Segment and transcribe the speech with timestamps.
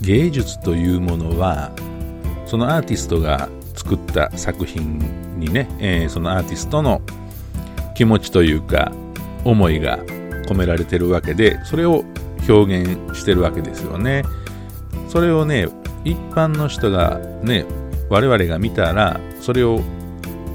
[0.00, 1.72] 芸術というものは
[2.46, 4.98] そのアーティストが作った作品
[5.38, 7.02] にね、えー、そのアーティストの
[7.94, 8.92] 気持ちというか
[9.44, 9.98] 思いが
[10.46, 12.04] 込められてるわけでそれを
[12.48, 14.24] 表現してるわけですよね。
[15.08, 15.68] それをね
[16.04, 17.66] 一般の人がね
[18.08, 19.80] 我々が見たらそれを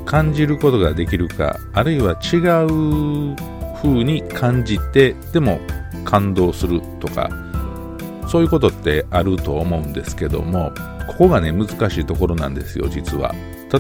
[0.06, 3.36] 感じることができるかあるいは違う
[3.76, 5.60] 風に感じてでも
[6.04, 7.30] 感動するとか
[8.28, 10.72] そういうことってあると思うんですけども
[11.08, 13.34] ここがね難しいところなんですよ実は。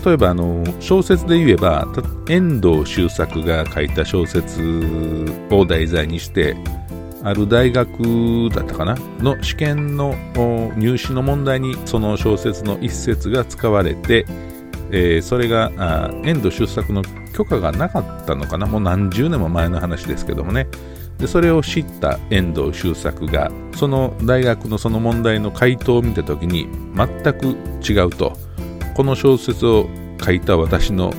[0.05, 1.87] 例えばあの小説で言えば
[2.27, 6.57] 遠藤周作が書いた小説を題材にして
[7.23, 8.95] ある大学だったかな？
[9.19, 10.15] の試験の
[10.75, 14.25] 入試の問題にその小説の一節が使われて、
[14.91, 15.71] えー、それが
[16.23, 18.65] 遠藤周作の許可がなかったのかな？
[18.65, 20.67] もう何十年も前の話ですけどもね。
[21.17, 28.37] でそれを知った遠藤周作がその大学のその問題の回答を見た時に全く違うと。
[28.95, 29.89] この小説を
[30.23, 31.13] 書いた私の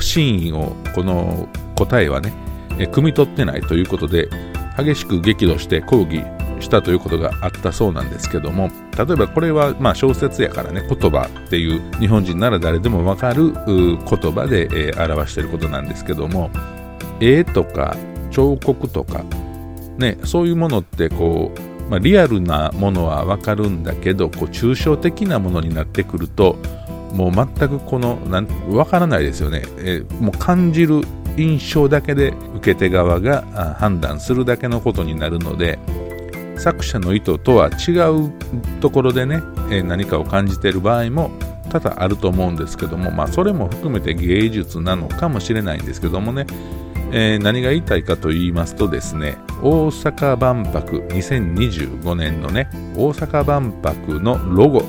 [0.00, 2.32] 真意をこの答えはね
[2.76, 4.28] 汲み取ってないということで
[4.76, 6.24] 激しく激怒して抗議
[6.58, 16.50] したということがあったそうなんですけども例えばこれはまあ小説やからね言葉っていう日本人なら誰でもわかる言葉で、え、表していることなんですけども
[17.20, 17.96] 絵とか
[18.30, 19.24] 彫刻とか
[20.00, 26.56] ねそういうものってこう、まあ、リアルなものはわかるんだけどこう抽象的なものになってくると
[27.12, 31.02] もう全くこのなんわからないですよね、えー、もう感じる
[31.36, 33.42] 印象だけで受け手側が
[33.78, 35.78] 判断するだけのことになるので
[36.58, 38.32] 作者の意図とは違う
[38.80, 39.40] ところでね、
[39.70, 41.30] え何かを感じている場合も
[41.70, 46.46] 多々あると思うんですけども、まあ、それも含めて芸術なのかもしれないんですけどもね、
[47.12, 54.82] えー、何が言いたいかと言いますとですね大阪万博2025年のね大阪万博のロゴ。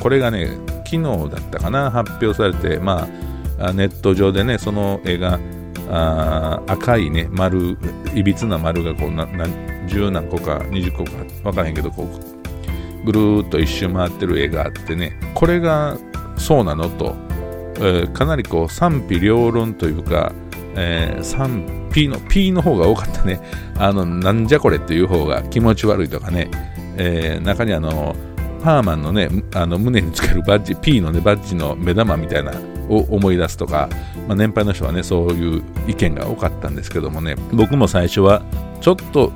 [0.00, 3.06] これがね昨日だったかな発表されてま
[3.58, 5.38] あネット上でねその絵が
[5.90, 7.76] あ赤いね丸
[8.14, 9.26] いびつな丸がこうな
[9.86, 11.10] 十何個か20個か
[11.42, 15.98] 分からへんけどこうぐるーっと一周回ってる絵があってねこれが
[16.36, 17.16] そうなのと、
[17.76, 20.32] えー、かなりこう賛否両論というか、
[20.80, 23.40] えー、賛 P の P の方が多かったね。
[23.76, 26.50] あのなんじゃこれっていう方が気持ち悪いとかね、
[26.96, 28.16] えー、中にあの
[28.62, 32.52] パーマンのねあの胸につけるバッジ P のねバッジの目玉みたいな
[32.88, 33.88] を思い出すとか、
[34.26, 37.36] まあ、年配の人はねそういう意見が多かったんですけどもね。
[37.52, 38.42] 僕も最初は
[38.80, 39.32] ちょっと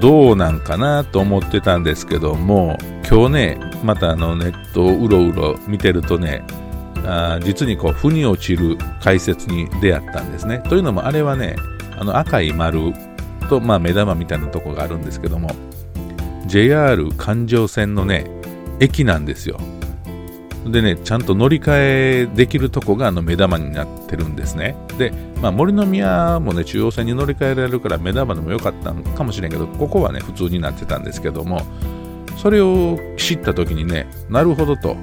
[0.00, 2.78] どうなんかなと思ってたんですけども
[3.08, 6.44] 今日ねまたあのネットをうろうろ見てるとね
[7.04, 11.56] あ実にこう腑に落ちる解説に出会ったんですねというのもあれはね
[11.98, 12.92] あの赤い丸
[13.48, 15.50] と、まあ、目玉みたいなとこがあるんですけども
[16.46, 18.30] JR 環状線のね
[18.80, 19.58] 駅なんですよ
[20.66, 24.76] でね、ちゃんと乗り換えできるとこがあの目玉になってるんですね。
[24.96, 31.62] で、まあ、森の宮もね、中央線に乗り換えられるから目玉でもよかったのかもしれんけど、ここはね、普通になってたんですけども、
[32.36, 34.96] それを知った時にね、なるほどと。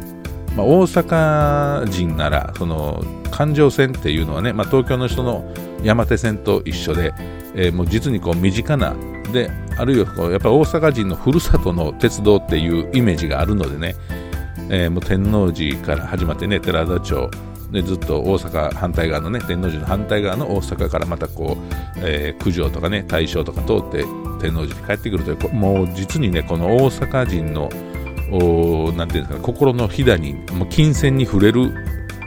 [0.56, 5.50] まあ、大阪人なら、その、環状線っていうのはね、まあ、東京の人の
[5.84, 7.14] 山手線と一緒で、
[7.56, 8.96] えー、もう実にこう身近な、
[9.32, 13.96] で、あるいはこうやっぱ大阪人のふるさとの鉄道っていうイメージがあるのでね、
[14.70, 17.32] えー、もう天王寺から始まってね寺田町
[17.72, 24.04] でずっと大阪反対側のね天王寺の反対側の大阪からまたこう、えー、九条とかね大正とか通って
[24.42, 27.70] 天王寺に帰ってくるというもう実にねこの大阪人の
[28.32, 31.74] おなんていうんですか、心のひだにもう金銭に触れる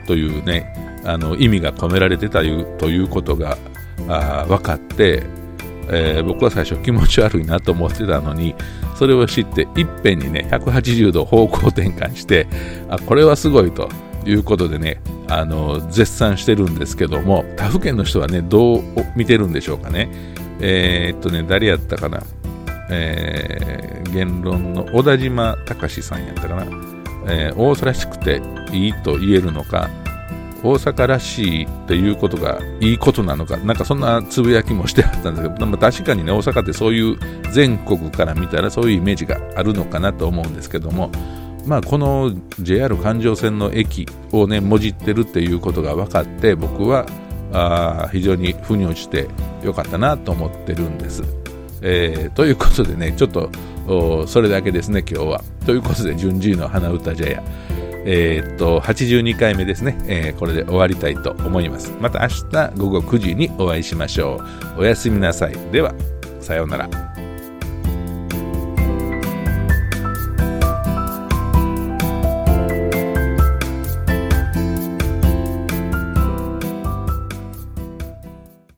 [0.07, 3.59] というねあの意味が込められてたということが
[4.09, 5.25] あ分かって
[5.89, 8.55] えー、僕は最初気持ち悪いなと思ってたのに
[8.97, 12.47] それを知っていっぺんにね180度方向転換して
[12.89, 13.89] あこれはすごいと
[14.25, 18.83] いうことでねあの絶賛してるんですけども他府県の人はねどう
[19.17, 20.11] 見てるんでしょうかね。
[20.61, 22.23] えー、っとね誰やったかな。
[22.93, 26.65] えー、言論の小田島隆さんやったかな、
[27.29, 28.43] えー、大らしくて
[28.73, 29.91] いいと言えるのか。
[30.65, 37.19] 大阪らしいっていうことがいいことなのか、なんかそんなつぶやきもしてあったんですけど、まあ、確かにね、大阪ってそういう
[37.51, 41.11] 全国から見たらそういうイメージがあるのかなと思うんですけども、
[41.67, 47.07] まあ、この JR 環状線の駅をね、もじってるっていうことが分かって、僕は
[47.53, 49.29] あ非常に腑に落ちて
[49.63, 51.42] よかったなと思ってるんです。
[51.83, 53.51] えー、ということでね、ちょっと
[54.27, 55.45] それだけですね、今日は。
[55.67, 57.43] ということで、順次の花歌茶屋。
[58.05, 61.93] えー、っと、82回目ですね、えー、これで終わりたいと思います。
[62.01, 64.41] また明日午後9時にお会いしましょ
[64.77, 64.81] う。
[64.81, 65.57] おやすみなさい。
[65.71, 65.95] では、
[66.41, 67.12] さようなら。